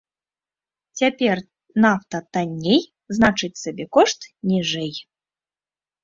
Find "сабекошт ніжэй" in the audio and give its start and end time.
3.65-4.93